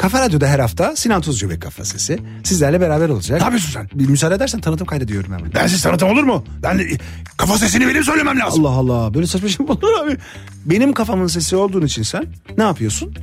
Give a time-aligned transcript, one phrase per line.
[0.00, 3.38] Kafa Radyo'da her hafta Sinan Tuzcu ve Kafa Sesi sizlerle beraber olacak.
[3.38, 3.88] Ne yapıyorsun sen?
[3.94, 5.54] Bir müsaade edersen tanıtım kaydediyorum hemen.
[5.54, 6.44] Bensiz tanıtım olur mu?
[6.62, 6.98] Ben de-
[7.36, 8.66] kafa sesini benim söylemem lazım.
[8.66, 10.16] Allah Allah böyle saçma şey mi olur abi?
[10.64, 12.24] Benim kafamın sesi olduğun için sen
[12.58, 13.14] ne yapıyorsun?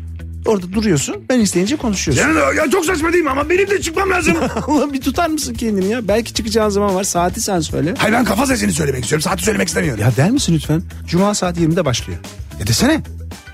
[0.45, 2.23] Orada duruyorsun ben isteyince konuşuyorsun.
[2.27, 4.33] Yani, ya çok saçma değil mi ama benim de çıkmam lazım.
[4.67, 6.07] Allah bir tutar mısın kendini ya?
[6.07, 7.93] Belki çıkacağın zaman var saati sen söyle.
[7.97, 9.23] Hayır ben kafa sesini söylemek istiyorum.
[9.23, 10.03] Saati söylemek istemiyorum.
[10.03, 10.81] Ya der misin lütfen?
[11.07, 12.19] Cuma saat 20'de başlıyor.
[12.59, 13.01] Ya desene.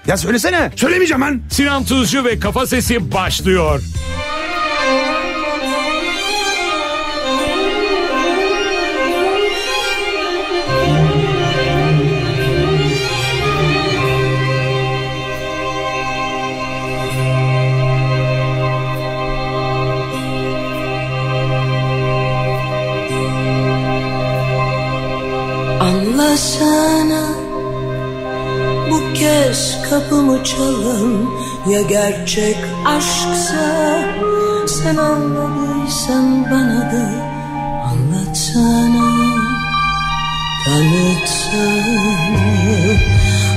[0.08, 0.72] Ya söylesene.
[0.76, 1.42] Söylemeyeceğim ben.
[1.50, 3.82] Sinan Tuzcu ve Kafa Sesi başlıyor.
[25.80, 27.23] Anlasana
[29.24, 31.30] kez kapımı çalın.
[31.70, 34.00] Ya gerçek aşksa
[34.68, 37.06] sen anladıysan bana da
[37.90, 39.14] anlatsana.
[40.66, 42.04] Tanıtsana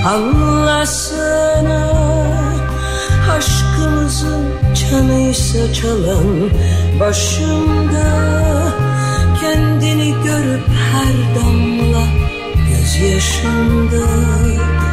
[0.07, 1.87] anlasana.
[3.37, 6.51] Aşkımızın canıysa çalan
[7.01, 8.09] başımda
[9.41, 12.07] kendini görüp her damla
[12.69, 14.07] gözyaşımda.
[14.47, 14.86] tanısın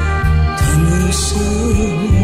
[1.13, 2.22] Aşk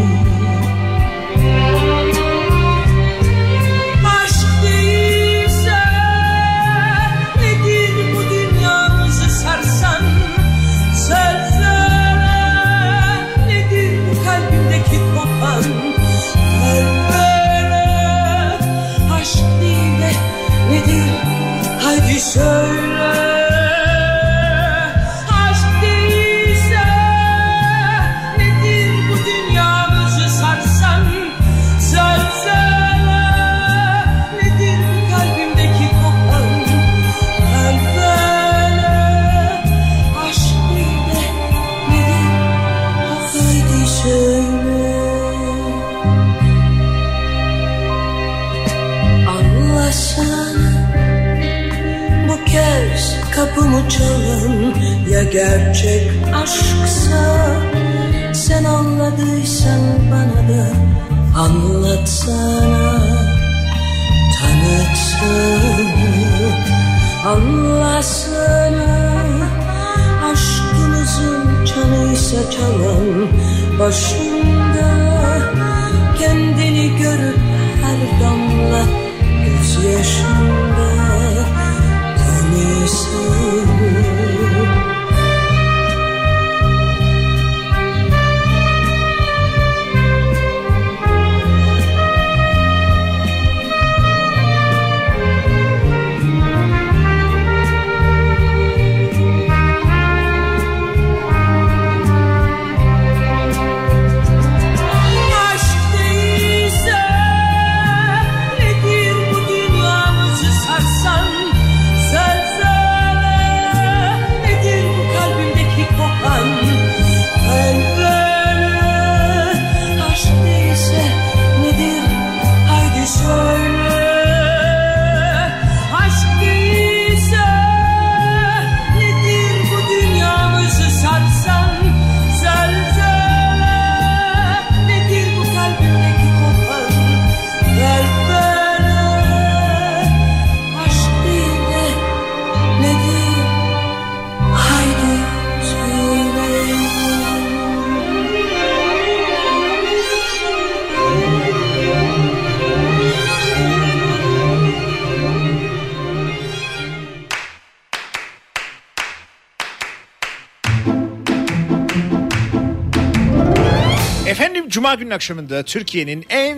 [165.10, 166.58] günün akşamında Türkiye'nin en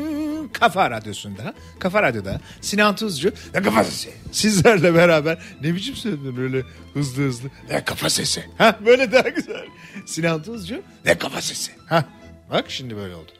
[0.53, 4.09] kafa radyosunda, kafa radyoda Sinan Tuzcu ve kafa sesi.
[4.31, 6.63] Sizlerle beraber ne biçim söyledin öyle
[6.93, 8.43] hızlı hızlı ve kafa sesi.
[8.57, 9.65] Ha böyle daha güzel.
[10.05, 11.71] Sinan Tuzcu ve kafa sesi.
[11.85, 12.05] Ha
[12.51, 13.31] bak şimdi böyle oldu.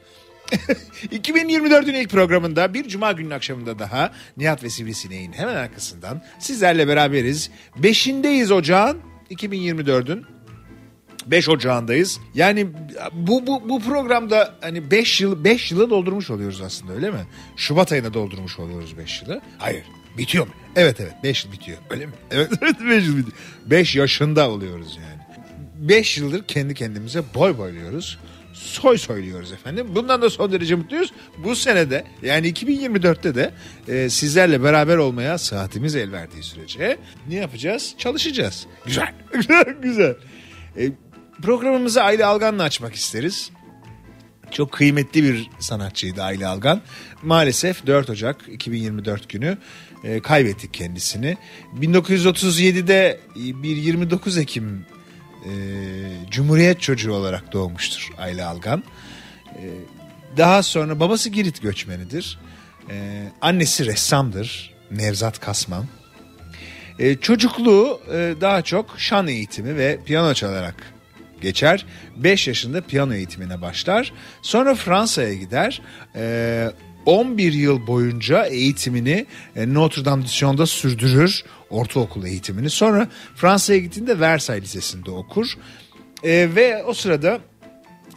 [1.02, 7.50] 2024'ün ilk programında bir cuma günün akşamında daha Nihat ve Sivrisineğin hemen arkasından sizlerle beraberiz.
[7.76, 8.98] Beşindeyiz ocağın
[9.30, 10.26] 2024'ün
[11.26, 12.20] 5 Ocağı'ndayız.
[12.34, 12.66] Yani
[13.12, 17.20] bu bu bu programda hani 5 yıl 5 yılı doldurmuş oluyoruz aslında öyle mi?
[17.56, 19.40] Şubat ayına doldurmuş oluyoruz 5 yılı.
[19.58, 19.84] Hayır.
[20.18, 20.52] Bitiyor mu?
[20.76, 21.78] Evet evet 5 yıl bitiyor.
[21.90, 22.12] Öyle mi?
[22.30, 23.36] Evet evet 5 yıl bitiyor.
[23.66, 25.22] 5 yaşında oluyoruz yani.
[25.88, 28.18] 5 yıldır kendi kendimize boy boyluyoruz.
[28.52, 29.86] soy soyluyoruz efendim.
[29.94, 31.12] Bundan da son derece mutluyuz.
[31.44, 33.50] Bu senede yani 2024'te de
[33.88, 36.98] e, sizlerle beraber olmaya saatimiz el verdiği sürece
[37.28, 37.94] ne yapacağız?
[37.98, 38.66] Çalışacağız.
[38.86, 39.14] Güzel.
[39.82, 40.14] Güzel.
[40.78, 40.90] E,
[41.42, 43.50] programımızı Aile Algan'la açmak isteriz.
[44.50, 46.80] Çok kıymetli bir sanatçıydı Ayla Algan.
[47.22, 49.58] Maalesef 4 Ocak 2024 günü
[50.04, 51.36] e, kaybettik kendisini.
[51.80, 54.86] 1937'de bir 29 Ekim
[55.44, 55.50] e,
[56.30, 58.84] Cumhuriyet çocuğu olarak doğmuştur Ayla Algan.
[59.46, 59.62] E,
[60.36, 62.38] daha sonra babası Girit göçmenidir.
[62.90, 65.86] E, annesi ressamdır Nevzat Kasman.
[66.98, 70.92] E, çocukluğu e, daha çok şan eğitimi ve piyano çalarak
[71.42, 71.86] geçer.
[72.16, 74.12] 5 yaşında piyano eğitimine başlar.
[74.42, 75.82] Sonra Fransa'ya gider.
[76.16, 76.70] E,
[77.06, 81.44] 11 yıl boyunca eğitimini e, Notre Dame de Sion'da sürdürür.
[81.70, 82.70] Ortaokul eğitimini.
[82.70, 85.46] Sonra Fransa'ya gittiğinde Versailles Lisesi'nde okur.
[86.24, 87.40] E, ve o sırada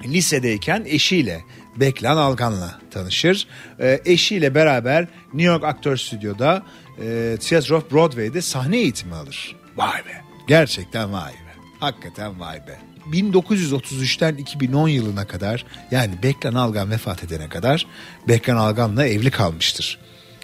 [0.04, 1.42] lisedeyken eşiyle
[1.76, 3.48] Beklan Algan'la tanışır.
[3.80, 6.64] E, eşiyle beraber New York Aktör Stüdyo'da
[7.02, 9.56] e, Theatre of Broadway'de sahne eğitimi alır.
[9.78, 10.22] Vay be.
[10.48, 11.45] Gerçekten vay.
[11.86, 12.80] Hakikaten vay be.
[13.12, 17.88] 1933'ten 2010 yılına kadar yani Beklan Algan vefat edene kadar
[18.28, 20.00] Beklan Algan'la evli kalmıştır.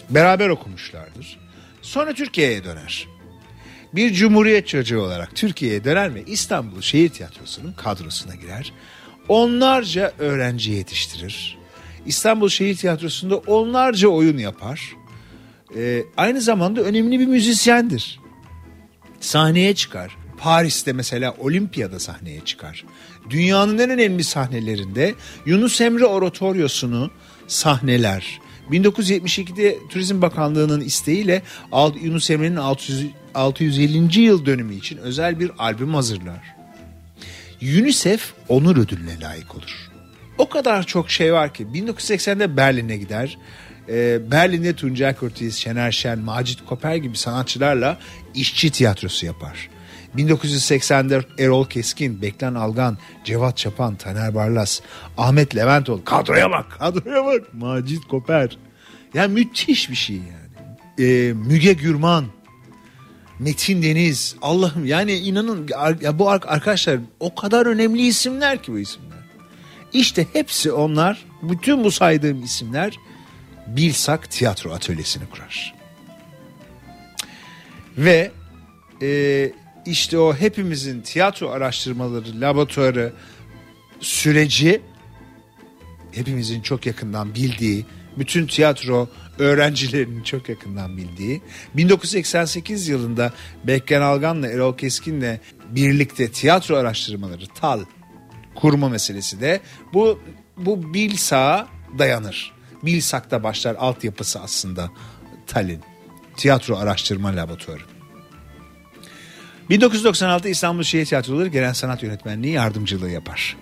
[0.09, 1.39] Beraber okumuşlardır.
[1.81, 3.07] Sonra Türkiye'ye döner.
[3.95, 8.73] Bir cumhuriyet çocuğu olarak Türkiye'ye döner ve İstanbul Şehir Tiyatrosu'nun kadrosuna girer.
[9.27, 11.57] Onlarca öğrenci yetiştirir.
[12.05, 14.95] İstanbul Şehir Tiyatrosu'nda onlarca oyun yapar.
[15.75, 18.19] Ee, aynı zamanda önemli bir müzisyendir.
[19.19, 20.20] Sahneye çıkar.
[20.41, 22.85] Paris'te mesela Olimpiyada sahneye çıkar.
[23.29, 25.15] Dünyanın en önemli sahnelerinde
[25.45, 27.11] Yunus Emre Oratoryosu'nu
[27.47, 28.39] sahneler.
[28.71, 31.41] 1972'de Turizm Bakanlığı'nın isteğiyle
[32.01, 33.05] Yunus Emre'nin 600,
[33.35, 34.19] 650.
[34.21, 36.55] yıl dönümü için özel bir albüm hazırlar.
[37.61, 39.89] UNICEF onur ödülüne layık olur.
[40.37, 43.37] O kadar çok şey var ki 1980'de Berlin'e gider.
[43.89, 47.99] Ee, Berlin'de Tuncay Kurtiz, Şener Şen, Macit Koper gibi sanatçılarla
[48.35, 49.69] işçi tiyatrosu yapar.
[50.17, 54.81] 1980'de Erol Keskin, Beklan Algan, Cevat Çapan, Taner Barlas,
[55.17, 56.01] Ahmet Leventol.
[56.01, 57.53] Kadroya bak, kadroya bak.
[57.53, 58.57] Macit Koper.
[59.13, 60.41] Yani müthiş bir şey yani.
[60.99, 62.25] Ee, Müge Gürman,
[63.39, 64.35] Metin Deniz.
[64.41, 65.69] Allah'ım yani inanın
[66.01, 69.11] ya bu arkadaşlar o kadar önemli isimler ki bu isimler.
[69.93, 72.97] İşte hepsi onlar, bütün bu saydığım isimler
[73.67, 75.75] Bilsak Tiyatro Atölyesi'ni kurar.
[77.97, 78.31] Ve
[79.01, 79.07] e,
[79.85, 83.13] işte o hepimizin tiyatro araştırmaları, laboratuvarı
[83.99, 84.81] süreci
[86.11, 87.85] hepimizin çok yakından bildiği,
[88.17, 91.41] bütün tiyatro öğrencilerinin çok yakından bildiği
[91.73, 93.33] 1988 yılında
[93.63, 95.39] Bekken Algan'la Erol Keskin'le
[95.69, 97.79] birlikte tiyatro araştırmaları TAL
[98.55, 99.59] kurma meselesi de
[99.93, 100.19] bu
[100.57, 101.67] bu Bilsak'a
[101.97, 102.51] dayanır.
[102.83, 104.89] Bilsak'ta başlar altyapısı aslında
[105.47, 105.81] TAL'in
[106.37, 107.90] tiyatro araştırma laboratuvarı.
[109.71, 113.57] 1996 İstanbul Şehir Tiyatroları Genel Sanat Yönetmenliği yardımcılığı yapar.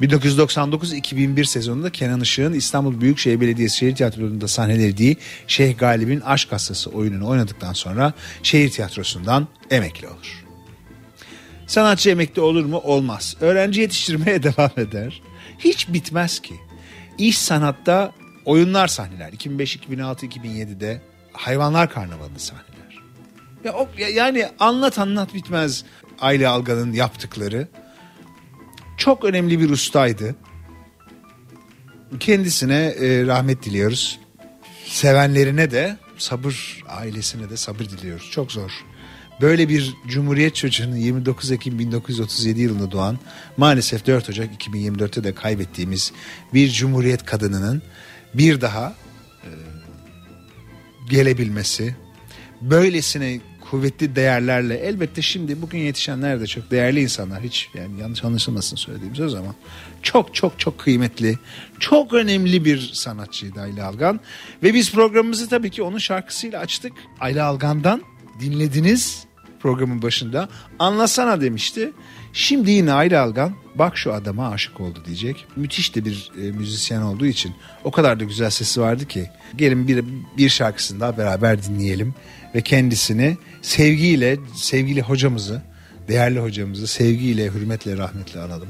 [0.00, 5.16] 1999-2001 sezonunda Kenan Işık'ın İstanbul Büyükşehir Belediyesi Şehir Tiyatroları'nda sahnelediği
[5.46, 8.12] Şeyh Galip'in Aşk Hastası oyununu oynadıktan sonra
[8.42, 10.44] şehir tiyatrosundan emekli olur.
[11.66, 12.78] Sanatçı emekli olur mu?
[12.78, 13.36] Olmaz.
[13.40, 15.22] Öğrenci yetiştirmeye devam eder.
[15.58, 16.54] Hiç bitmez ki.
[17.18, 18.12] İş sanatta
[18.44, 19.32] oyunlar sahneler.
[19.32, 21.00] 2005, 2006, 2007'de
[21.32, 22.75] Hayvanlar Karnavalı'nı sahneler.
[23.64, 25.84] Ya, o, yani anlat anlat bitmez
[26.20, 27.68] Ayla Algan'ın yaptıkları.
[28.96, 30.34] Çok önemli bir ustaydı.
[32.20, 34.18] Kendisine e, rahmet diliyoruz.
[34.86, 38.30] Sevenlerine de sabır, ailesine de sabır diliyoruz.
[38.30, 38.70] Çok zor.
[39.40, 43.18] Böyle bir Cumhuriyet çocuğunun 29 Ekim 1937 yılında doğan
[43.56, 46.12] maalesef 4 Ocak 2024'te de kaybettiğimiz
[46.54, 47.82] bir Cumhuriyet kadınının
[48.34, 48.94] bir daha
[49.44, 49.50] e,
[51.10, 51.96] gelebilmesi,
[52.60, 57.42] böylesine kuvvetli değerlerle elbette şimdi bugün yetişenler de çok değerli insanlar.
[57.42, 59.54] Hiç yani yanlış anlaşılmasın söylediğim söz ama
[60.02, 61.38] çok çok çok kıymetli
[61.78, 64.20] çok önemli bir sanatçıydı Ayla Algan.
[64.62, 66.92] Ve biz programımızı tabii ki onun şarkısıyla açtık.
[67.20, 68.02] Ayla Algan'dan
[68.40, 69.26] dinlediniz
[69.60, 70.48] programın başında.
[70.78, 71.92] Anlasana demişti.
[72.32, 75.46] Şimdi yine Ayla Algan bak şu adama aşık oldu diyecek.
[75.56, 79.30] Müthiş de bir e, müzisyen olduğu için o kadar da güzel sesi vardı ki.
[79.56, 80.04] Gelin bir,
[80.36, 82.14] bir şarkısını daha beraber dinleyelim
[82.56, 85.62] ve kendisini sevgiyle, sevgili hocamızı,
[86.08, 88.68] değerli hocamızı sevgiyle, hürmetle, rahmetle analım.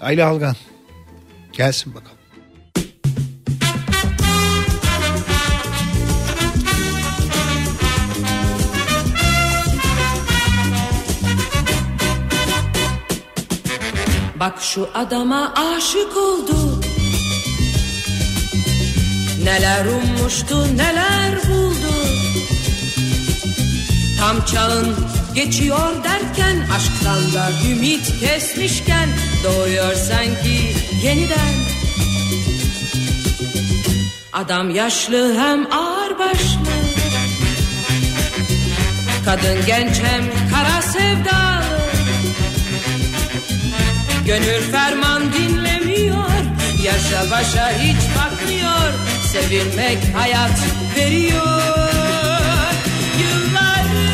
[0.00, 0.56] Ayla Algan
[1.52, 2.18] gelsin bakalım.
[14.40, 16.67] Bak şu adama aşık oldu
[19.44, 21.92] Neler ummuştu neler buldu?
[24.20, 24.96] Tam çağın
[25.34, 29.08] geçiyor derken Aşktan da ümit kesmişken
[29.44, 31.54] Doğuyor sanki yeniden.
[34.32, 36.58] Adam yaşlı hem ağır başlı.
[39.24, 41.78] Kadın genç hem kara sevdalı.
[44.26, 46.30] Gönül ferman dinlemiyor
[46.82, 50.58] Yaşa başa hiç bakmıyor Sevilmek hayat
[50.96, 52.40] veriyor.
[53.20, 54.08] Yılları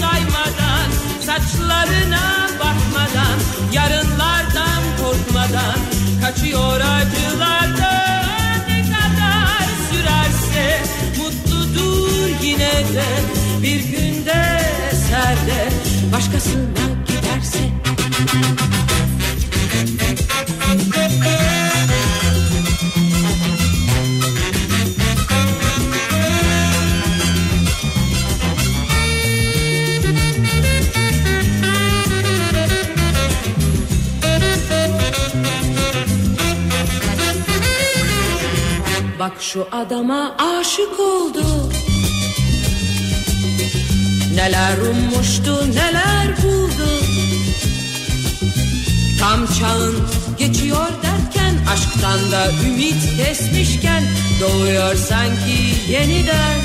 [0.00, 3.38] saymadan Saçlarına bakmadan
[3.72, 5.78] Yarınlardan korkmadan
[6.22, 8.24] Kaçıyor acılardan
[8.68, 10.80] Ne kadar sürerse
[11.18, 13.04] Mutludur yine de.
[13.62, 14.60] Bir günde
[14.92, 15.68] eserde
[16.12, 16.93] Başkasına giderse
[39.52, 41.44] şu adama aşık oldu.
[44.34, 46.88] Neler ummuştu neler buldu.
[49.20, 50.08] Tam çağın
[50.38, 54.04] geçiyor derken Aşktan da ümit kesmişken
[54.40, 56.60] Doğuyor sanki yeniden.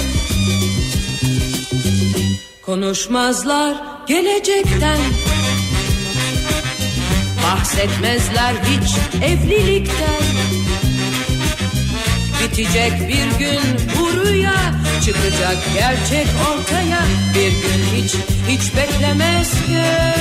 [2.65, 3.75] Konuşmazlar
[4.07, 4.99] gelecekten.
[7.43, 10.68] Bahsetmezler hiç evlilikten
[12.59, 13.59] Bitecek bir gün
[13.99, 14.55] bu rüya.
[15.05, 16.99] Çıkacak gerçek ortaya.
[17.35, 18.15] Bir gün hiç
[18.47, 20.15] hiç beklemezken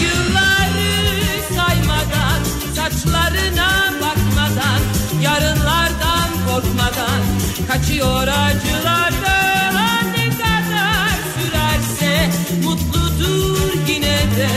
[0.00, 1.12] Yılları
[1.48, 2.42] saymadan
[2.76, 4.80] Saçlarına bakmadan
[5.22, 7.20] Yarınlardan korkmadan
[7.68, 12.30] Kaçıyor acılardan Ne kadar sürerse
[12.64, 14.48] Mutludur yine de.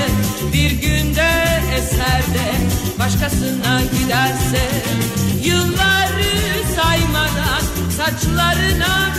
[0.54, 1.32] Bir günde
[1.78, 2.52] eserde
[3.00, 4.84] Başkasına giderse
[7.98, 9.13] Saçlarına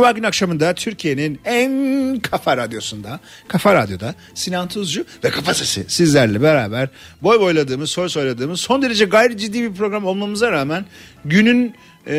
[0.00, 6.42] Cuma günü akşamında Türkiye'nin en kafa radyosunda, Kafa Radyo'da Sinan Tuzcu ve Kafa Sesi sizlerle
[6.42, 6.88] beraber
[7.22, 10.84] boy boyladığımız, soy soyladığımız son derece gayri ciddi bir program olmamıza rağmen
[11.24, 11.74] günün
[12.06, 12.16] e,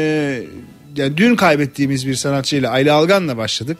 [0.96, 3.78] yani dün kaybettiğimiz bir sanatçıyla Ayla Algan'la başladık.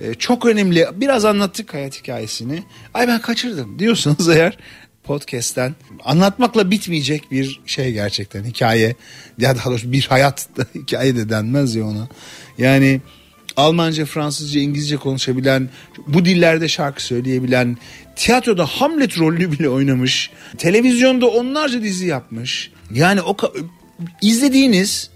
[0.00, 2.62] E, çok önemli biraz anlattık hayat hikayesini.
[2.94, 4.58] Ay ben kaçırdım diyorsanız eğer
[5.04, 5.74] podcast'ten
[6.04, 8.96] anlatmakla bitmeyecek bir şey gerçekten hikaye
[9.38, 12.08] ya daha doğrusu bir hayat hikaye de denmez ya ona.
[12.58, 13.00] Yani
[13.56, 15.68] Almanca, Fransızca, İngilizce konuşabilen,
[16.06, 17.76] bu dillerde şarkı söyleyebilen,
[18.16, 22.70] tiyatroda Hamlet rolünü bile oynamış, televizyonda onlarca dizi yapmış.
[22.94, 23.36] Yani o
[24.22, 25.10] izlediğiniz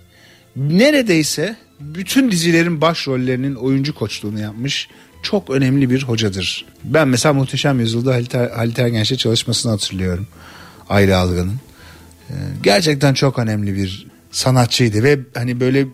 [0.56, 4.88] neredeyse bütün dizilerin başrollerinin oyuncu koçluğunu yapmış
[5.22, 6.64] çok önemli bir hocadır.
[6.84, 10.26] Ben mesela Muhteşem Yüzyılda Halit, Er- Ergenç'le çalışmasını hatırlıyorum.
[10.88, 11.60] Ayla Algan'ın.
[12.30, 15.86] Ee, Gerçekten çok önemli bir sanatçıydı ve hani böyle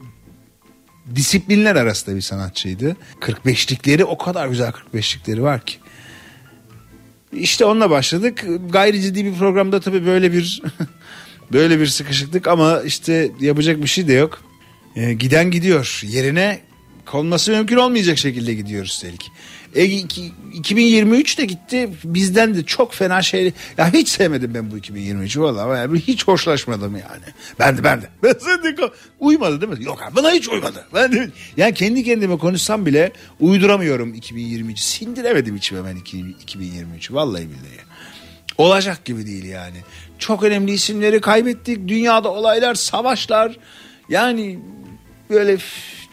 [1.14, 2.96] disiplinler arasında bir sanatçıydı.
[3.20, 5.76] 45'likleri o kadar güzel 45'likleri var ki.
[7.32, 8.44] İşte onunla başladık.
[8.70, 10.62] Gayri ciddi bir programda tabii böyle bir
[11.52, 14.42] böyle bir sıkışıklık ama işte yapacak bir şey de yok.
[14.96, 16.00] Ee, giden gidiyor.
[16.06, 16.60] Yerine
[17.06, 19.30] konması mümkün olmayacak şekilde gidiyoruz üstelik.
[19.76, 21.90] E, iki- 2023 de gitti.
[22.04, 23.52] Bizden de çok fena şey.
[23.78, 25.78] Ya hiç sevmedim ben bu 2023'ü vallahi.
[25.78, 27.22] Yani hiç hoşlaşmadım yani.
[27.58, 28.06] Ben de ben de.
[28.22, 28.90] Ben de
[29.20, 29.84] uymadı değil mi?
[29.84, 30.86] Yok abi bana hiç uymadı.
[30.94, 34.76] Ben de, yani kendi kendime konuşsam bile uyduramıyorum 2023'ü.
[34.76, 37.14] Sindiremedim içime ben 2023'ü.
[37.14, 37.86] Vallahi billahi.
[38.58, 39.76] Olacak gibi değil yani.
[40.18, 41.88] Çok önemli isimleri kaybettik.
[41.88, 43.58] Dünyada olaylar, savaşlar.
[44.08, 44.58] Yani
[45.30, 45.58] böyle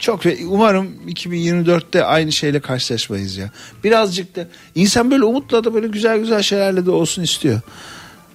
[0.04, 3.52] Çok ve umarım 2024'te aynı şeyle karşılaşmayız ya.
[3.84, 7.62] Birazcık da insan böyle umutla da böyle güzel güzel şeylerle de olsun istiyor.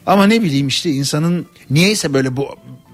[0.06, 2.48] Ama ne bileyim işte insanın niyeyse böyle bu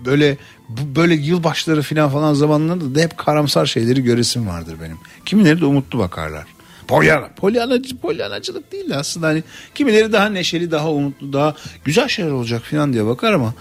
[0.05, 0.37] böyle
[0.69, 4.99] bu, böyle yılbaşları falan falan zamanlarında da hep karamsar şeyleri göresim vardır benim.
[5.25, 6.45] Kimileri de umutlu bakarlar.
[6.89, 9.43] Polyana, polyanacı, polyanacılık değil de aslında hani
[9.75, 11.55] kimileri daha neşeli, daha umutlu, daha
[11.85, 13.55] güzel şeyler olacak falan diye bakar ama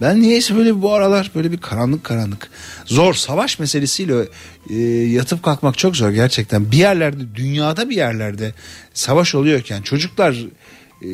[0.00, 2.50] ben niyeyse böyle bu aralar böyle bir karanlık karanlık.
[2.84, 4.14] Zor savaş meselesiyle
[4.70, 4.74] e,
[5.12, 6.70] yatıp kalkmak çok zor gerçekten.
[6.72, 8.54] Bir yerlerde dünyada bir yerlerde
[8.94, 10.32] savaş oluyorken çocuklar
[11.02, 11.08] e,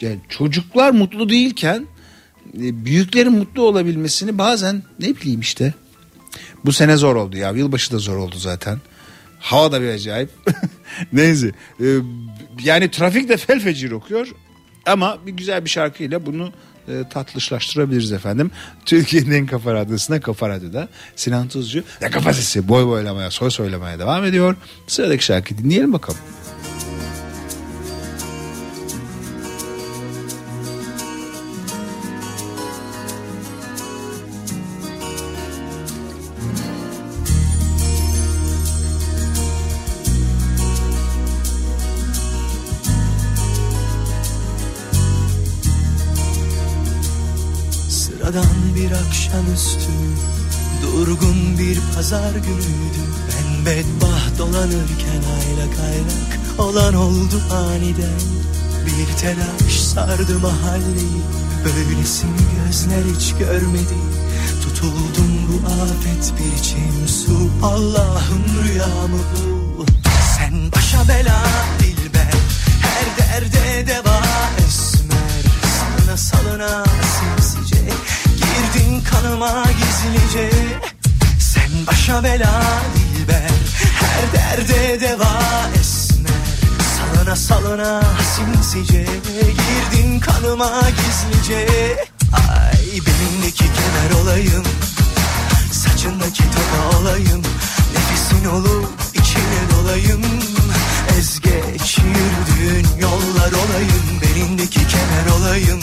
[0.00, 1.86] yani çocuklar mutlu değilken
[2.58, 5.74] e, büyüklerin mutlu olabilmesini bazen ne bileyim işte
[6.64, 7.50] bu sene zor oldu ya.
[7.50, 8.78] Yılbaşı da zor oldu zaten.
[9.40, 10.30] Hava da bir acayip.
[11.12, 11.52] Neyse.
[11.80, 11.96] Ee,
[12.64, 14.28] yani trafik de fel fecir okuyor.
[14.86, 16.52] Ama bir güzel bir şarkıyla bunu
[16.88, 18.50] e, tatlışlaştırabiliriz efendim.
[18.86, 23.98] Türkiye'nin en kafa radyosuna Kafa Radyo'da Sinan Tuzcu ve Kafa Sesi boy boylamaya soy söylemeye
[23.98, 24.56] devam ediyor.
[24.86, 26.20] Sıradaki şarkıyı dinleyelim bakalım.
[54.62, 58.20] Dolanırken aylak aylak Olan oldu aniden.
[58.86, 61.22] Bir telaş sardı mahalleyi
[61.64, 62.30] Böylesini
[62.66, 63.94] gözler hiç görmedi.
[64.62, 69.18] Tutuldum bu afet bir içim su Allah'ım rüyamı
[69.78, 69.86] bu.
[70.38, 71.42] Sen başa bela
[71.78, 72.32] dilber
[72.82, 74.20] Her derde deva
[74.66, 75.42] esmer.
[75.78, 77.84] Salına salına sinsice
[78.36, 80.50] Girdin kanıma gizlice.
[81.38, 82.62] Sen başa bela
[82.94, 83.50] dilber
[84.62, 86.32] Her derde deva esmer.
[86.96, 88.02] Salına salına
[88.34, 91.66] sinsice Girdin kanıma gizlice.
[92.32, 94.64] Ay belimdeki kemer olayım.
[95.72, 97.42] Saçındaki toka olayım.
[97.94, 100.22] Nefesin olup içine dolayım.
[101.18, 104.20] Ezgeç yürüdüğün yollar olayım.
[104.22, 105.80] Belindeki kemer olayım.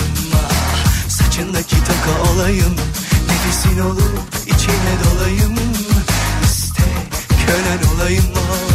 [1.07, 2.75] Saçındaki toka olayım.
[3.27, 5.55] Nefesin olup içine dolayım.
[6.43, 6.83] İste
[7.45, 8.68] kölen olayım ah.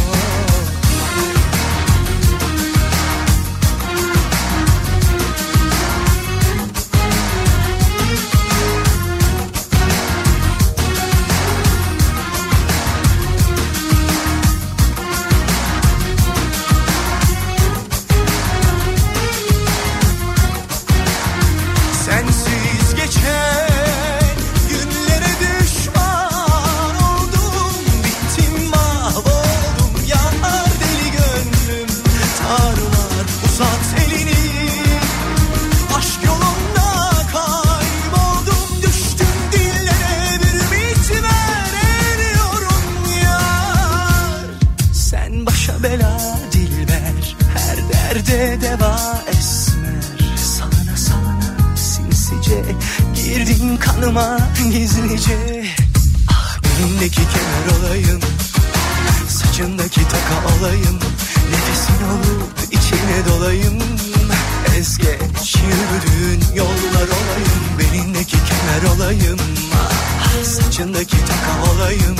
[70.75, 72.15] Saçındaki taka olayım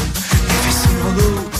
[0.47, 1.54] Nefesin olup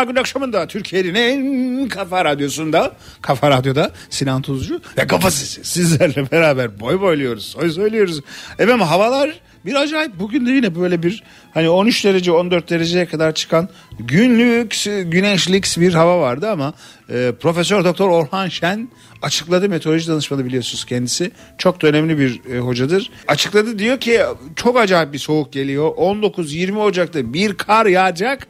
[0.00, 6.80] Cuma günü akşamında Türkiye'nin en kafa radyosunda, kafa radyoda Sinan Tuzcu ve kafa sizlerle beraber
[6.80, 8.20] boy boyluyoruz, soy söylüyoruz.
[8.58, 10.12] Efendim havalar bir acayip.
[10.18, 11.22] Bugün de yine böyle bir
[11.54, 16.74] hani 13 derece 14 dereceye kadar çıkan günlük güneşlik bir hava vardı ama
[17.10, 18.88] e, Profesör Doktor Orhan Şen
[19.22, 21.30] açıkladı meteoroloji danışmanı biliyorsunuz kendisi.
[21.58, 23.10] Çok da önemli bir e, hocadır.
[23.28, 24.20] Açıkladı diyor ki
[24.56, 25.88] çok acayip bir soğuk geliyor.
[25.88, 28.46] 19-20 Ocak'ta bir kar yağacak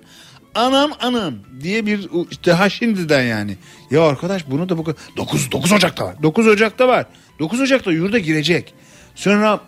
[0.55, 3.57] anam anam diye bir işte ha şimdiden yani.
[3.91, 6.23] Ya arkadaş bunu da bu kadar 9 9 Ocak'ta var.
[6.23, 7.07] 9 Ocak'ta var.
[7.39, 8.75] 9 Ocak'ta yurda girecek.
[9.15, 9.61] Sonra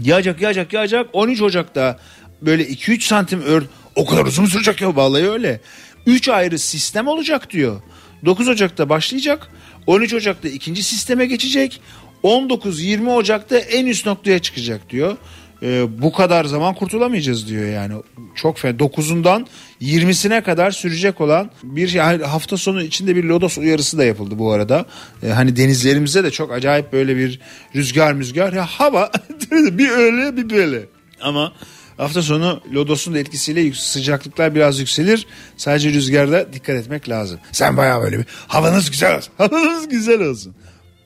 [0.00, 1.98] yağacak yağacak yağacak 13 Ocak'ta
[2.42, 3.62] böyle 2-3 santim ör
[3.96, 5.60] o kadar uzun sürecek ya vallahi öyle.
[6.06, 7.82] 3 ayrı sistem olacak diyor.
[8.24, 9.48] 9 Ocak'ta başlayacak.
[9.86, 11.80] 13 Ocak'ta ikinci sisteme geçecek.
[12.24, 15.16] 19-20 Ocak'ta en üst noktaya çıkacak diyor.
[15.62, 17.94] Ee, bu kadar zaman kurtulamayacağız diyor yani.
[18.34, 18.76] Çok fena.
[18.76, 19.46] 9'undan
[19.82, 22.00] 20'sine kadar sürecek olan bir şey.
[22.00, 24.86] hafta sonu içinde bir lodos uyarısı da yapıldı bu arada.
[25.22, 27.40] Ee, hani denizlerimizde de çok acayip böyle bir
[27.76, 28.52] rüzgar müzgar.
[28.52, 29.10] Ya hava
[29.50, 30.86] bir öyle bir böyle.
[31.20, 31.52] Ama
[31.96, 35.26] hafta sonu lodosun da etkisiyle sıcaklıklar biraz yükselir.
[35.56, 37.40] Sadece rüzgarda dikkat etmek lazım.
[37.52, 39.32] Sen bayağı böyle bir havanız güzel olsun.
[39.38, 40.54] Havanız güzel olsun.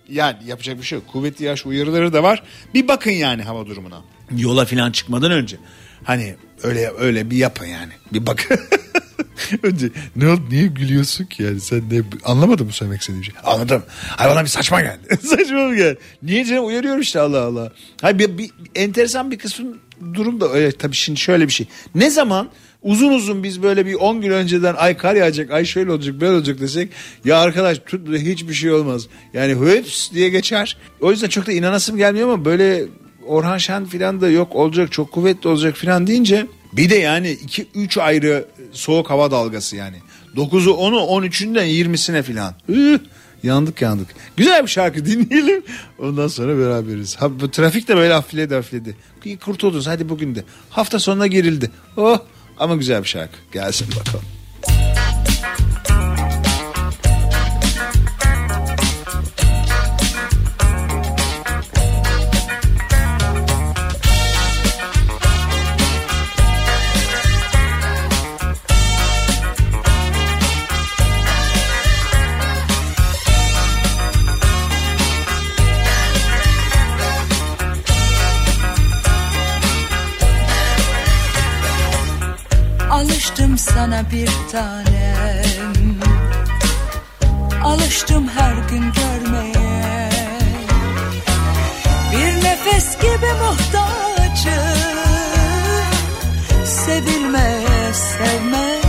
[0.08, 1.08] Yani yapacak bir şey yok.
[1.08, 2.42] Kuvvetli yağış uyarıları da var.
[2.74, 4.02] Bir bakın yani hava durumuna.
[4.36, 5.56] Yola falan çıkmadan önce.
[6.04, 7.92] Hani öyle öyle bir yapın yani.
[8.12, 8.58] Bir bakın.
[9.62, 13.34] önce ne oldu niye gülüyorsun ki yani sen ne anlamadın mı söylemek istediğim şey?
[13.44, 13.82] Anladım.
[14.18, 15.16] Ay bana bir saçma geldi.
[15.26, 15.98] saçma mı geldi?
[16.22, 17.72] Niye canım uyarıyorum işte Allah Allah.
[18.00, 19.80] Hayır bir, bir, enteresan bir kısmın
[20.14, 21.66] durum da öyle tabii şimdi şöyle bir şey.
[21.94, 22.50] Ne zaman
[22.82, 26.32] uzun uzun biz böyle bir 10 gün önceden ay kar yağacak, ay şöyle olacak, böyle
[26.32, 26.90] olacak desek
[27.24, 29.06] ya arkadaş tut hiçbir şey olmaz.
[29.34, 30.76] Yani hıps diye geçer.
[31.00, 32.84] O yüzden çok da inanasım gelmiyor ama böyle
[33.26, 38.00] Orhan Şen filan da yok olacak çok kuvvetli olacak filan deyince bir de yani 2-3
[38.00, 39.96] ayrı soğuk hava dalgası yani.
[40.36, 42.54] 9'u 10'u 13'ünden 20'sine filan.
[43.42, 44.08] yandık yandık.
[44.36, 45.62] Güzel bir şarkı dinleyelim.
[45.98, 47.16] Ondan sonra beraberiz.
[47.16, 48.96] Ha, bu trafik de böyle hafifledi hafifledi.
[49.44, 50.44] Kurtuldunuz hadi bugün de.
[50.70, 51.70] Hafta sonuna gerildi.
[51.96, 52.18] Oh
[52.58, 53.36] ama güzel bir şarkı.
[53.52, 54.33] Gelsin bakalım.
[83.72, 86.00] Sana bir tanem.
[87.64, 90.10] Alıştım her gün görmeye.
[92.12, 93.84] Bir nefes gibi muhtacım
[96.64, 98.80] Sevilmeye, sevmeye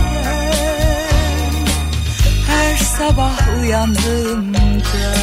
[2.46, 5.14] Her sabah uyandığımda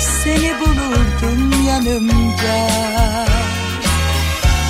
[0.00, 2.68] Seni bulurdum yanımda.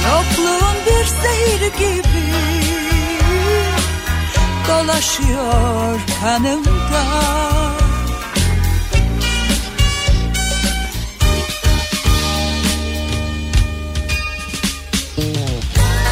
[0.07, 2.63] Yokluğun bir zehir gibi
[4.75, 7.05] Dolaşıyor kanımda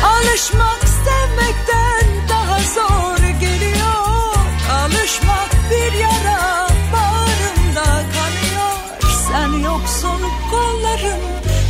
[0.04, 4.36] Alışmak sevmekten daha zor geliyor.
[4.72, 9.02] Alışmak bir yara bağrımda kanıyor.
[9.28, 10.20] Sen yoksun
[10.50, 11.20] kollarım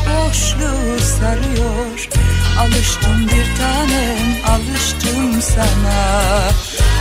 [0.07, 2.09] boşluğu sarıyor.
[2.61, 6.53] Alıştım bir tanem alıştım sana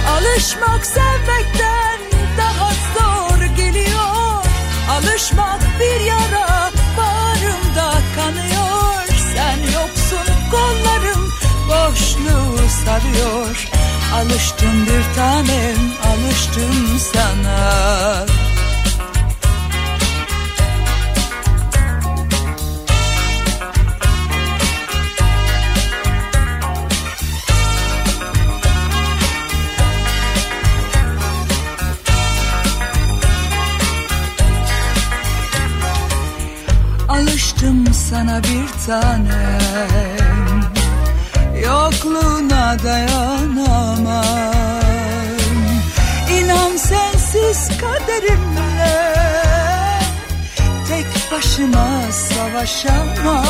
[0.10, 2.00] Alışmak sevmekten
[2.38, 4.46] daha zor geliyor.
[4.92, 9.08] Alışmak bir yara bağrımda kanıyor.
[9.36, 11.34] Sen yoksun kollarım
[11.68, 13.70] boşluğu sarıyor.
[14.16, 15.78] Alıştım bir tanem
[16.12, 18.26] alıştım sana
[38.12, 40.62] sana bir tanem.
[41.64, 44.26] Yokluğuna dayanamam.
[46.40, 49.14] İnan sensiz kaderimle
[50.90, 53.44] Tek başıma savaşamam.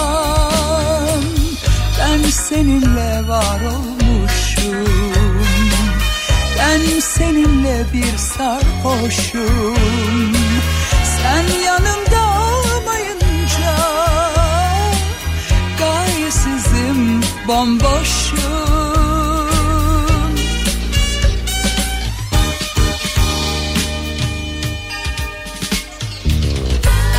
[2.00, 4.88] Ben seninle var olmuşum.
[6.60, 9.76] Ben seninle bir sarhoşum.
[11.04, 12.31] Sen yanımda
[16.32, 18.38] çaresizim bomboşum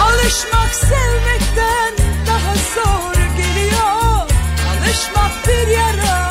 [0.00, 1.94] Alışmak sevmekten
[2.26, 4.30] daha zor geliyor.
[4.70, 6.30] Alışmak bir yara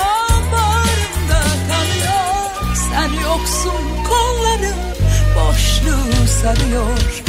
[0.52, 2.76] bağrımda kalıyor.
[2.90, 4.80] Sen yoksun kollarım
[5.36, 7.22] boşluğu sarıyor.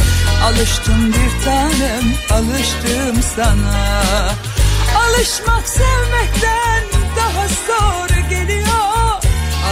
[0.45, 4.52] Alıştım bir tanem, alıştım sana.
[5.09, 6.85] Alışmak sevmekten
[7.17, 9.23] daha zor geliyor.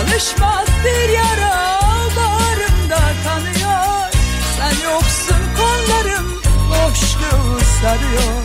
[0.01, 1.81] Alışmaz bir yara
[2.17, 4.13] bağrımda kanıyor.
[4.59, 8.43] Sen yoksun kollarım boşluğu sarıyor.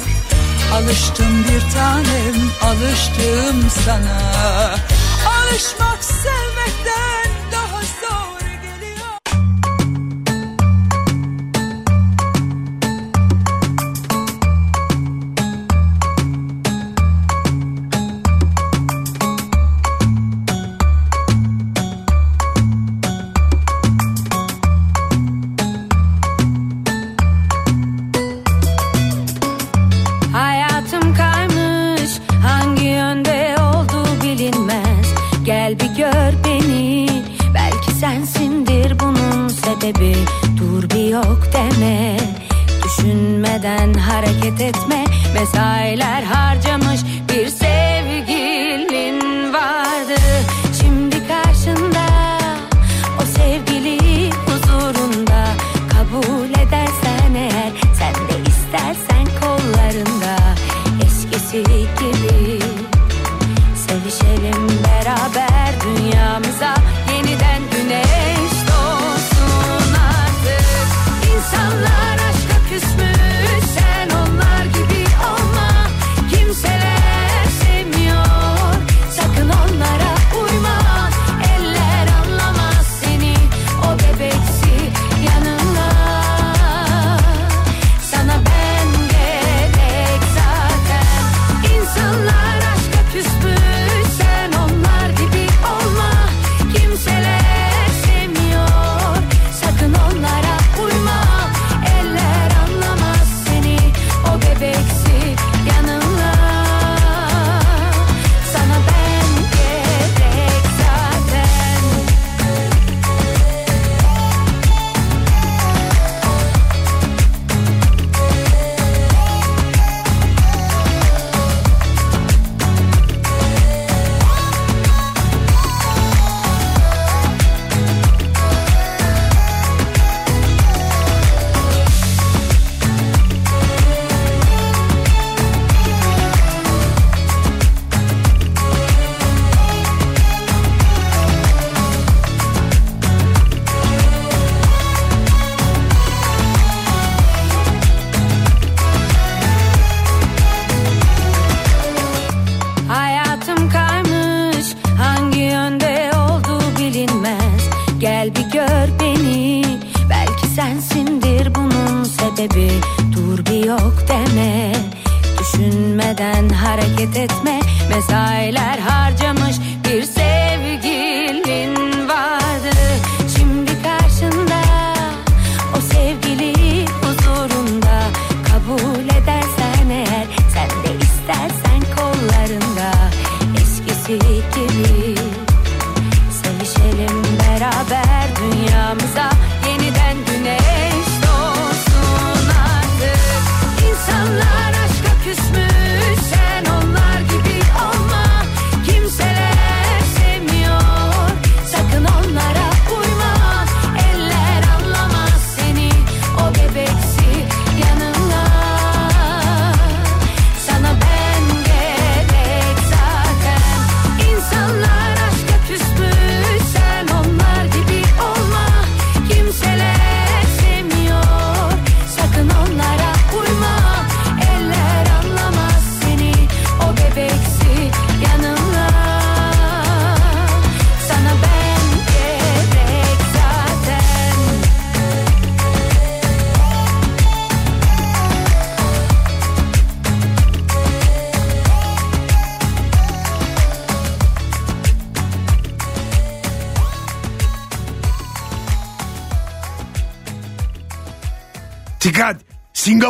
[0.74, 4.22] Alıştım bir tanem alıştım sana.
[5.28, 7.15] Alışmak sevmekten
[39.94, 40.16] de
[40.58, 42.18] dur bir yok deme.
[42.84, 45.06] Düşünmeden hareket etme.
[45.34, 47.02] Mesailer harcamış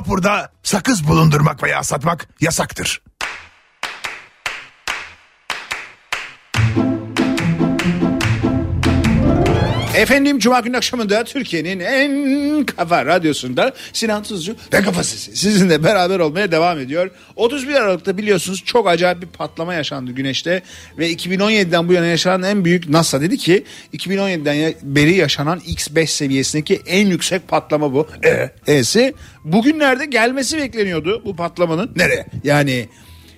[0.05, 3.01] vapurda sakız bulundurmak veya satmak yasaktır.
[10.05, 16.19] Efendim Cuma günü akşamında Türkiye'nin en kafa radyosunda Sinan Tuzcu ve Kafa Sesi sizinle beraber
[16.19, 17.11] olmaya devam ediyor.
[17.35, 20.61] 31 Aralık'ta biliyorsunuz çok acayip bir patlama yaşandı Güneş'te
[20.97, 23.63] ve 2017'den bu yana yaşanan en büyük NASA dedi ki
[23.93, 28.07] 2017'den ya- beri yaşanan X5 seviyesindeki en yüksek patlama bu.
[28.25, 29.13] E, E'si
[29.43, 31.91] bugünlerde gelmesi bekleniyordu bu patlamanın.
[31.95, 32.25] Nereye?
[32.43, 32.89] Yani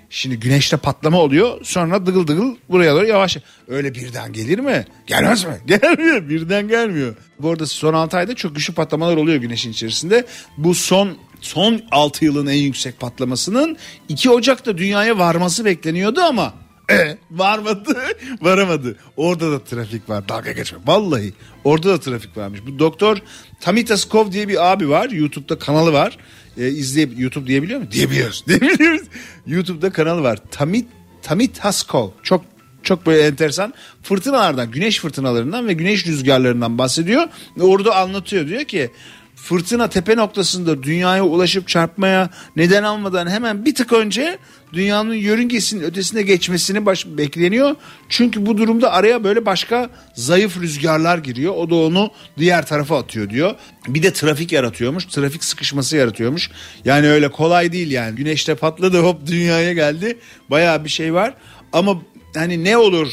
[0.09, 3.37] Şimdi güneşte patlama oluyor sonra dıgıl dıgıl buraya doğru yavaş.
[3.67, 4.85] Öyle birden gelir mi?
[5.07, 5.57] Gelmez mi?
[5.67, 7.15] Gelmiyor birden gelmiyor.
[7.39, 10.25] Bu arada son 6 ayda çok güçlü patlamalar oluyor güneşin içerisinde.
[10.57, 13.77] Bu son son 6 yılın en yüksek patlamasının
[14.09, 16.53] 2 Ocak'ta dünyaya varması bekleniyordu ama
[16.91, 17.97] e, varmadı
[18.41, 18.95] varamadı.
[19.17, 20.79] Orada da trafik var dalga geçme.
[20.85, 22.59] Vallahi orada da trafik varmış.
[22.67, 23.17] Bu doktor
[23.61, 25.09] Tamitaskov diye bir abi var.
[25.09, 26.17] YouTube'da kanalı var.
[26.57, 27.91] E, izleyip YouTube diyebiliyor mu?
[27.91, 28.43] Diyebiliyoruz.
[28.47, 29.07] Diyebiliyoruz.
[29.47, 30.39] YouTube'da kanalı var.
[30.51, 30.87] Tamit
[31.21, 32.09] Tamitaskov.
[32.23, 32.45] Çok
[32.83, 37.27] çok böyle enteresan fırtınalardan, güneş fırtınalarından ve güneş rüzgarlarından bahsediyor.
[37.59, 38.47] Orada anlatıyor.
[38.47, 38.91] Diyor ki
[39.37, 44.37] fırtına tepe noktasında dünyaya ulaşıp çarpmaya neden almadan hemen bir tık önce
[44.73, 47.75] dünyanın yörüngesinin ötesine geçmesini baş, bekleniyor.
[48.09, 51.53] Çünkü bu durumda araya böyle başka zayıf rüzgarlar giriyor.
[51.55, 53.55] O da onu diğer tarafa atıyor diyor.
[53.87, 55.05] Bir de trafik yaratıyormuş.
[55.05, 56.49] Trafik sıkışması yaratıyormuş.
[56.85, 58.15] Yani öyle kolay değil yani.
[58.15, 60.17] Güneşte patladı hop dünyaya geldi.
[60.49, 61.33] Bayağı bir şey var.
[61.73, 62.01] Ama
[62.35, 63.07] hani ne olur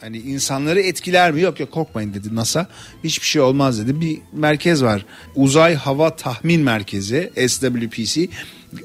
[0.00, 1.40] Hani insanları etkiler mi?
[1.40, 2.66] Yok yok korkmayın dedi NASA.
[3.04, 4.00] Hiçbir şey olmaz dedi.
[4.00, 5.06] Bir merkez var.
[5.34, 8.28] Uzay Hava Tahmin Merkezi SWPC.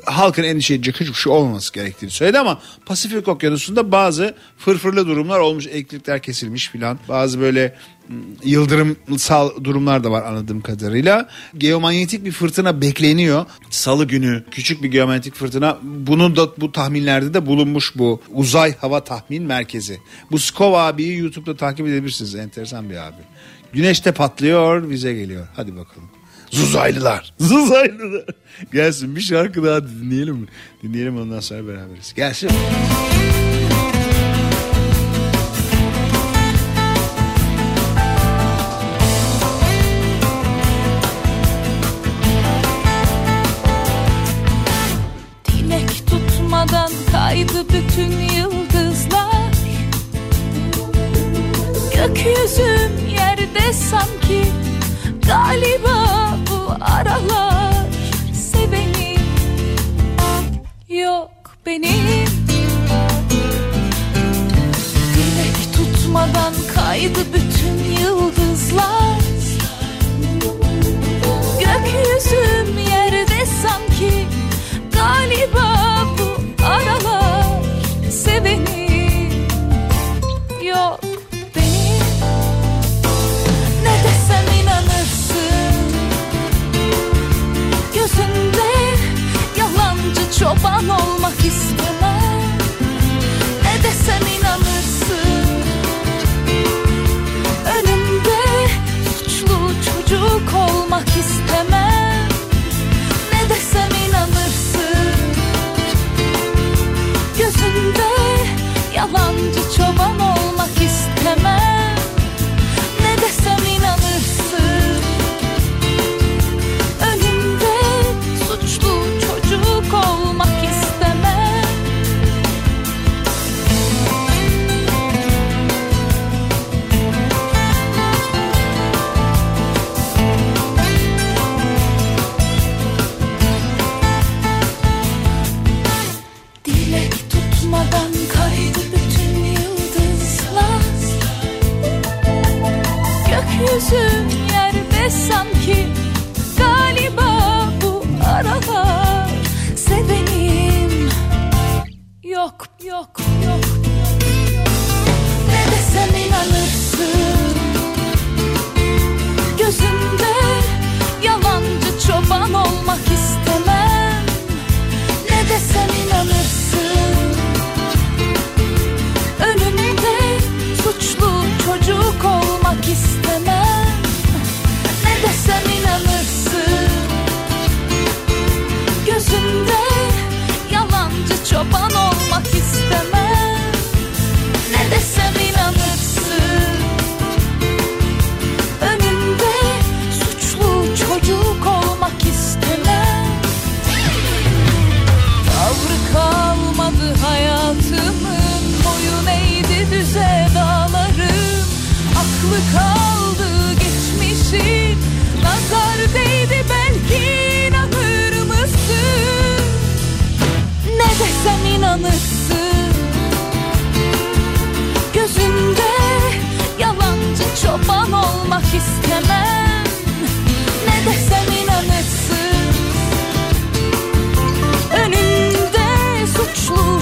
[0.06, 5.68] Halkın endişe edecek hiçbir şey olmaması gerektiğini söyledi ama Pasifik Okyanusu'nda bazı fırfırlı durumlar olmuş.
[5.68, 7.00] Elektrikler kesilmiş filan.
[7.10, 7.76] Bazı böyle
[8.10, 11.30] mm, yıldırımsal durumlar da var anladığım kadarıyla.
[11.58, 13.46] Geomanyetik bir fırtına bekleniyor.
[13.70, 15.78] Salı günü küçük bir geomanyetik fırtına.
[15.84, 20.00] Bunun da bu tahminlerde de bulunmuş bu uzay hava tahmin merkezi.
[20.32, 22.36] Bu Skov abiyi YouTube'da takip edebilirsiniz.
[22.36, 23.22] Enteresan bir abi.
[23.74, 25.48] Güneşte patlıyor bize geliyor.
[25.56, 26.15] Hadi bakalım.
[26.56, 27.34] Zuzaylılar.
[27.40, 28.24] Zuzaylılar.
[28.74, 30.48] Gelsin bir şarkı daha dinleyelim mi?
[30.84, 32.14] Dinleyelim ondan sonra beraberiz.
[32.14, 32.50] Gelsin.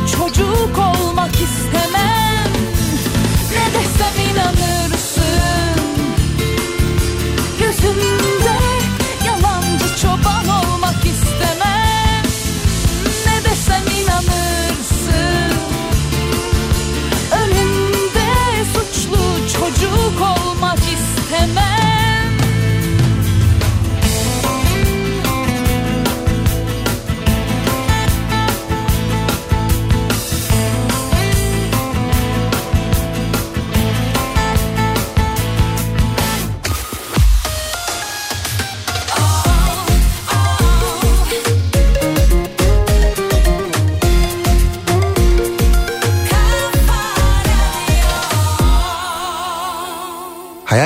[0.05, 0.43] 握住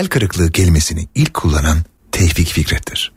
[0.07, 1.77] Hayal kırıklığı kelimesini ilk kullanan
[2.11, 3.13] Tevfik Fikret'tir.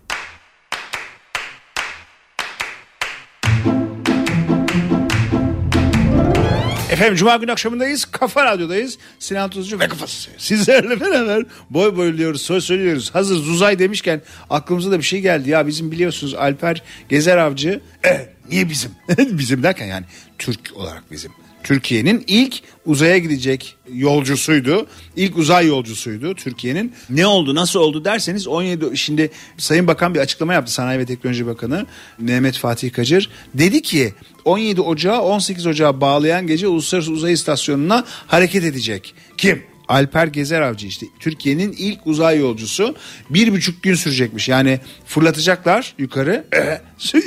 [6.91, 8.05] Efendim Cuma günü akşamındayız.
[8.05, 8.99] Kafa Radyo'dayız.
[9.19, 10.31] Sinan Tuzcu ve Kafası.
[10.39, 13.15] Sizlerle beraber boy boyluyoruz, söz söylüyoruz.
[13.15, 15.51] Hazır Zuzay demişken aklımıza da bir şey geldi.
[15.51, 17.81] Ya bizim biliyorsunuz Alper Gezer Avcı.
[18.05, 18.91] Eh, niye bizim?
[19.19, 20.07] bizim derken yani
[20.39, 21.33] Türk olarak bizim.
[21.65, 22.55] Türkiye'nin ilk
[22.87, 24.87] uzaya gidecek yolcusuydu.
[25.17, 26.93] İlk uzay yolcusuydu Türkiye'nin.
[27.11, 31.47] Ne oldu nasıl oldu derseniz 17 şimdi Sayın Bakan bir açıklama yaptı Sanayi ve Teknoloji
[31.47, 31.87] Bakanı
[32.19, 33.31] Mehmet Fatih Kacır.
[33.55, 39.15] Dedi ki 17 Ocağı 18 Ocağı bağlayan gece Uluslararası Uzay İstasyonu'na hareket edecek.
[39.37, 39.63] Kim?
[39.91, 42.95] Alper Gezer Avcı işte Türkiye'nin ilk uzay yolcusu
[43.31, 46.45] bir buçuk gün sürecekmiş yani fırlatacaklar yukarı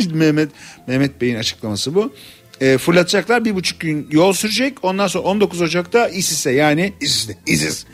[0.14, 0.50] Mehmet
[0.88, 2.14] Mehmet Bey'in açıklaması bu
[2.62, 7.86] e, fırlatacaklar bir buçuk gün yol sürecek ondan sonra 19 Ocak'ta İSİS'e yani İSİS'te İSİS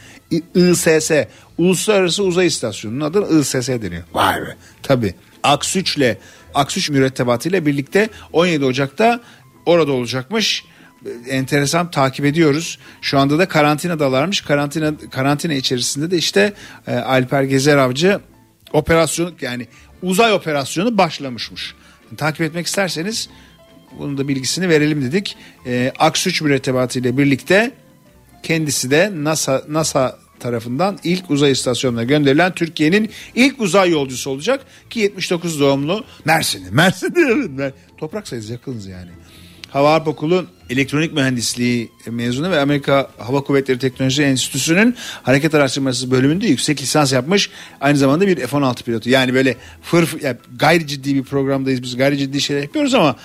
[0.55, 1.11] ISS
[1.57, 4.03] Uluslararası Uzay İstasyonu'nun adı ISS deniyor.
[4.13, 6.17] Vay be tabi Aksüç'le
[6.53, 9.21] Aksüç mürettebatıyla birlikte 17 Ocak'ta
[9.65, 10.63] orada olacakmış
[11.29, 12.79] enteresan takip ediyoruz.
[13.01, 14.41] Şu anda da karantinadalarmış.
[14.41, 16.53] Karantina karantina içerisinde de işte
[16.87, 18.19] e, Alper Gezer Avcı
[18.73, 19.67] operasyon yani
[20.01, 21.75] uzay operasyonu başlamışmış.
[22.17, 23.29] Takip etmek isterseniz
[23.99, 25.37] bunun da bilgisini verelim dedik.
[25.65, 27.71] E, Aksüç mürettebatı ile birlikte
[28.43, 34.99] kendisi de NASA NASA tarafından ilk uzay istasyonuna gönderilen Türkiye'nin ilk uzay yolcusu olacak ki
[34.99, 36.69] 79 doğumlu Mersin'i.
[36.71, 37.49] Mersin'de evet.
[37.49, 39.09] Mer- Toprak sayısı yakınız yani.
[39.69, 46.47] Hava Harp Okulu elektronik mühendisliği mezunu ve Amerika Hava Kuvvetleri Teknoloji Enstitüsü'nün hareket araştırması bölümünde
[46.47, 47.49] yüksek lisans yapmış.
[47.81, 49.09] Aynı zamanda bir F-16 pilotu.
[49.09, 53.15] Yani böyle fır, yani gayri ciddi bir programdayız biz gayri ciddi şeyler yapıyoruz ama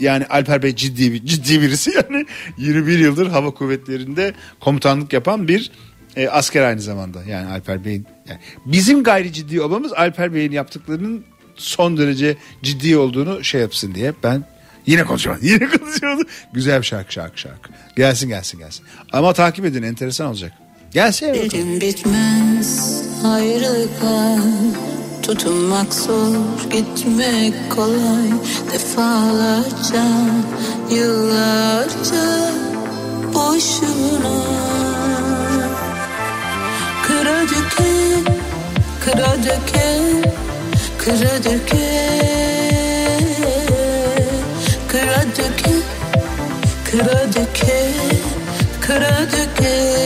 [0.00, 2.26] yani Alper Bey ciddi bir ciddi birisi yani
[2.58, 5.70] 21 yıldır hava kuvvetlerinde komutanlık yapan bir
[6.16, 7.24] e, asker aynı zamanda.
[7.24, 11.24] Yani Alper Bey'in yani bizim gayri ciddi olmamız Alper Bey'in yaptıklarının
[11.56, 14.44] son derece ciddi olduğunu şey yapsın diye ben
[14.86, 15.44] yine konuşamadım.
[15.46, 16.26] Yine konuşamadım.
[16.52, 17.70] Güzel bir şarkı şarkı şarkı.
[17.96, 18.86] Gelsin gelsin gelsin.
[19.12, 20.52] Ama takip edin enteresan olacak.
[20.92, 21.34] Gelsin
[21.80, 24.38] bitmez ayrılıklar
[25.22, 26.36] Tutunmak zor
[26.70, 28.30] gitmek kolay.
[28.72, 30.04] Defalarca
[30.90, 32.26] yıllarca
[33.34, 34.36] boşuna.
[37.06, 37.92] Kıra döke,
[39.04, 39.88] kıra döke,
[40.98, 42.12] kıra döke.
[44.88, 45.74] Kıra döke,
[46.90, 47.92] kıra döke,
[48.80, 50.01] kıra döke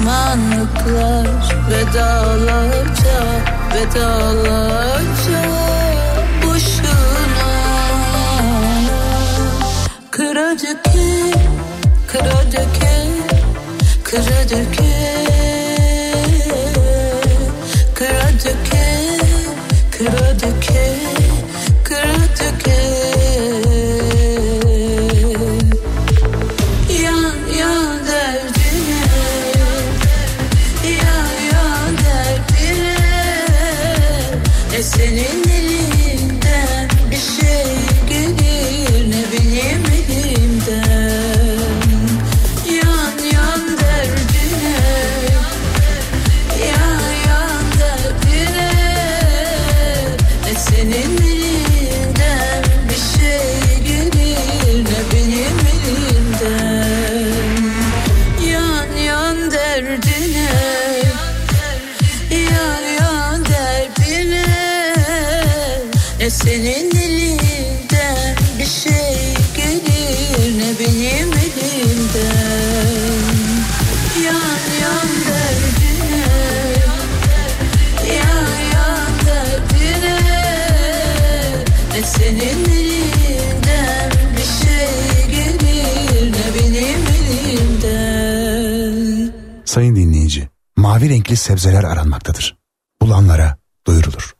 [0.00, 1.26] düşmanlıklar
[1.70, 3.20] Vedalarca,
[3.74, 5.42] vedalarca
[6.42, 7.50] Boşuna.
[10.10, 11.38] Kıra döke,
[12.06, 13.06] kıra döke
[14.04, 14.99] Kıra döke
[91.30, 92.56] renkli sebzeler aranmaktadır.
[93.02, 93.56] Bulanlara
[93.86, 94.34] duyurulur.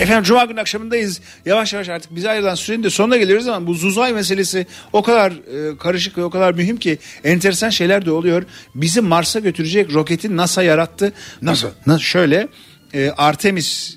[0.00, 1.20] Efendim Cuma günü akşamındayız.
[1.46, 5.32] Yavaş yavaş artık bize ayrılan sürenin de sonuna geliyoruz ama bu Zuzay meselesi o kadar
[5.32, 8.42] e, karışık ve o kadar mühim ki enteresan şeyler de oluyor.
[8.74, 11.12] Bizi Mars'a götürecek roketi NASA yarattı.
[11.42, 11.68] Nasıl?
[11.86, 12.02] Nasıl?
[12.02, 12.48] Şöyle
[12.94, 13.96] e, Artemis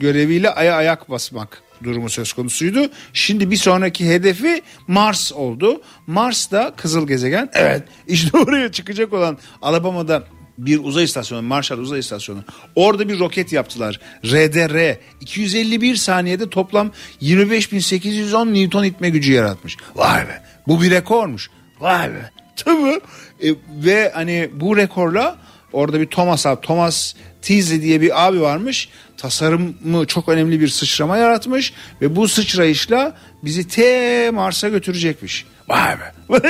[0.00, 2.90] göreviyle aya ayak basmak durumu söz konusuydu.
[3.12, 5.82] Şimdi bir sonraki hedefi Mars oldu.
[6.06, 7.50] Mars da kızıl gezegen.
[7.54, 10.24] Evet işte oraya çıkacak olan Alabama'da
[10.58, 12.44] bir uzay istasyonu Marshall Uzay İstasyonu.
[12.74, 14.00] Orada bir roket yaptılar.
[14.24, 19.76] RDR 251 saniyede toplam 25.810 Newton itme gücü yaratmış.
[19.94, 21.50] Vay be bu bir rekormuş.
[21.80, 22.30] Vay be.
[22.56, 23.00] Tabii.
[23.42, 23.54] E,
[23.84, 25.36] ve hani bu rekorla
[25.72, 28.88] orada bir Thomas abi Thomas Teasley diye bir abi varmış.
[29.22, 35.46] Tasarımı çok önemli bir sıçrama yaratmış ve bu sıçrayışla bizi te Mars'a götürecekmiş.
[35.68, 36.12] Vay be.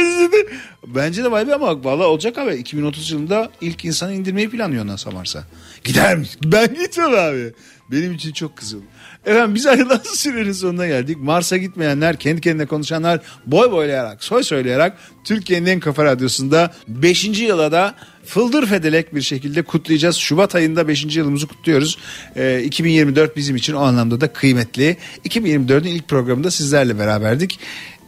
[0.87, 2.55] Bence de vay be ama valla olacak abi.
[2.55, 5.45] 2030 yılında ilk insanı indirmeyi planlıyor NASA Mars'a.
[5.85, 6.27] Gider mi?
[6.45, 7.53] Ben gitmem abi.
[7.91, 8.81] Benim için çok kızıl.
[9.27, 11.17] Efendim biz ayrılan sürenin sonuna geldik.
[11.21, 14.93] Mars'a gitmeyenler, kendi kendine konuşanlar boy boylayarak, soy söyleyerek
[15.25, 17.25] Türkiye'nin en kafa radyosunda 5.
[17.25, 17.95] yıla da
[18.25, 20.17] fıldır fedelek bir şekilde kutlayacağız.
[20.17, 21.17] Şubat ayında 5.
[21.17, 21.99] yılımızı kutluyoruz.
[22.37, 24.97] Ee, 2024 bizim için o anlamda da kıymetli.
[25.25, 27.59] 2024'ün ilk programında sizlerle beraberdik.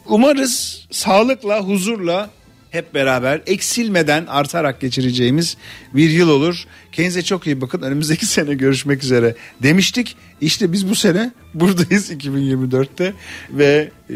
[0.06, 2.30] Umarız sağlıkla, huzurla
[2.70, 5.56] hep beraber eksilmeden artarak geçireceğimiz
[5.94, 6.64] bir yıl olur.
[6.92, 7.82] Kendinize çok iyi bakın.
[7.82, 10.16] Önümüzdeki sene görüşmek üzere demiştik.
[10.40, 13.12] İşte biz bu sene buradayız 2024'te
[13.50, 14.14] ve e,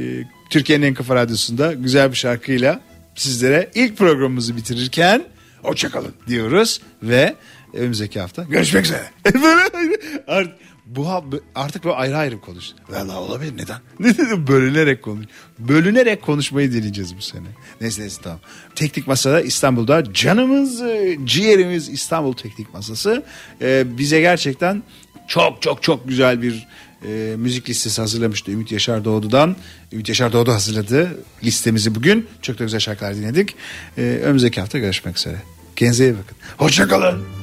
[0.51, 2.80] Türkiye'nin en kafa radyosunda güzel bir şarkıyla
[3.14, 5.24] sizlere ilk programımızı bitirirken
[5.62, 7.34] hoşçakalın diyoruz ve
[7.72, 9.11] önümüzdeki hafta görüşmek üzere.
[10.28, 10.56] Art-
[10.86, 11.09] bu
[11.54, 12.64] artık böyle ayrı ayrı konuş.
[12.88, 13.76] Valla olabilir neden?
[13.98, 15.26] Ne dedim bölünerek konuş.
[15.59, 17.46] Bölünerek konuşmayı deneyeceğiz bu sene.
[17.80, 18.40] Neyse neyse tamam.
[18.74, 23.22] Teknik Masa'da İstanbul'da canımız e, ciğerimiz İstanbul Teknik Masası.
[23.62, 24.82] E, bize gerçekten
[25.28, 26.66] çok çok çok güzel bir
[27.07, 29.57] e, müzik listesi hazırlamıştı Ümit Yaşar Doğdu'dan.
[29.92, 32.26] Ümit Yaşar Doğdu hazırladı listemizi bugün.
[32.42, 33.55] Çok da güzel şarkılar dinledik.
[33.99, 35.42] E, önümüzdeki hafta görüşmek üzere.
[35.76, 36.36] Kendinize iyi bakın.
[36.57, 37.38] Hoşçakalın.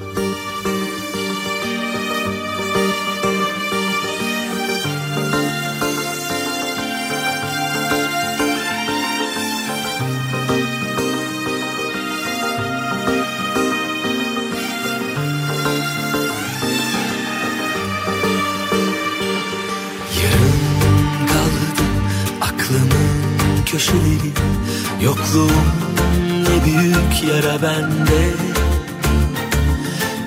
[27.27, 28.23] Yara bende.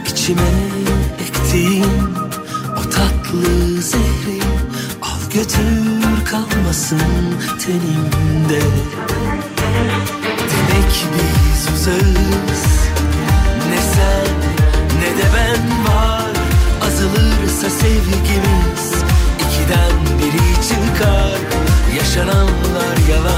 [0.06, 0.52] İçime
[1.20, 2.16] ektiğim
[2.76, 4.40] o tatlı zehri
[5.02, 6.98] Al götür kalmasın
[7.66, 8.60] tenimde.
[10.50, 12.64] Demek biz uzağız.
[13.70, 14.34] Ne sen
[15.00, 16.32] ne de ben var.
[16.86, 18.92] Azalırsa sevgimiz
[19.36, 21.38] ikiden biri çıkar.
[21.98, 23.37] Yaşananlar yalansa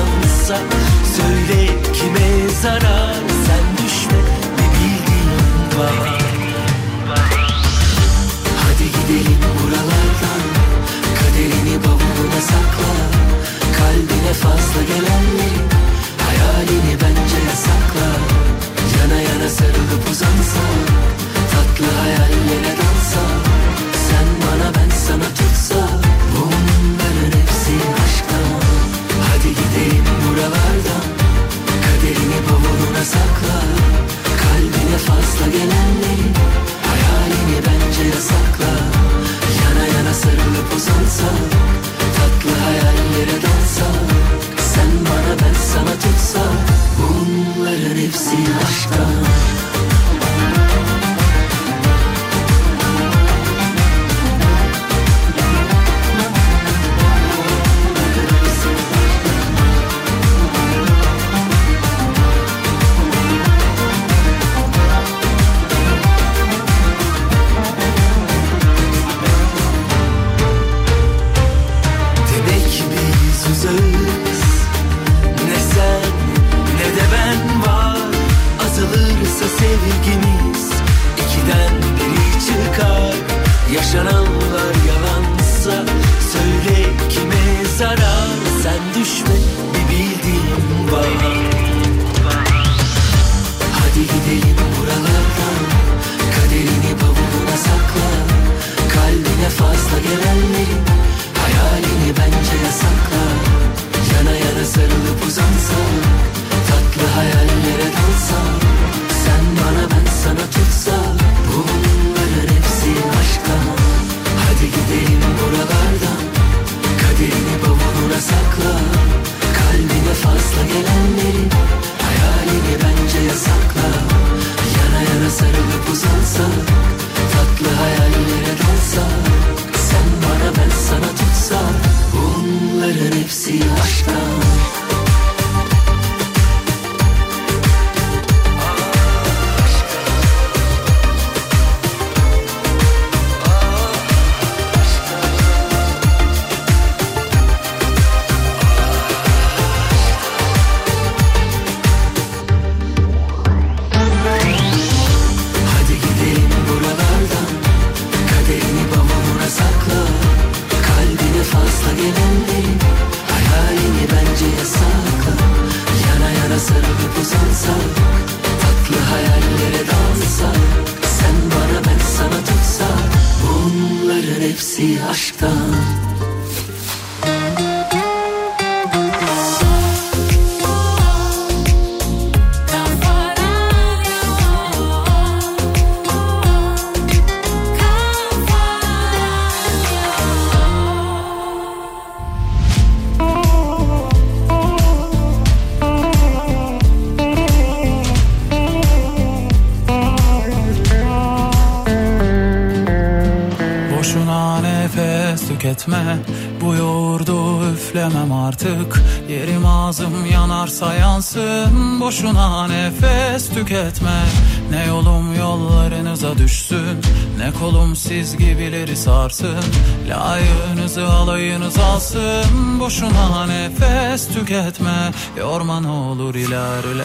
[205.91, 206.16] tüketme
[206.61, 209.03] Bu yoğurdu üflemem artık.
[209.28, 212.01] Yerim ağzım yanarsa yansın.
[212.01, 214.22] Boşuna nefes tüketme.
[214.70, 217.01] Ne yolum yollarınıza düşsün.
[217.38, 219.64] Ne kolum siz gibileri sarsın.
[220.09, 222.80] Layığınızı alayınız alsın.
[222.80, 225.11] Boşuna nefes tüketme.
[225.38, 227.05] Yorma ne olur ilerle.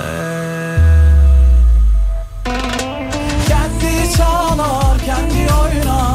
[3.48, 6.15] Kendi çalar, kendi oynar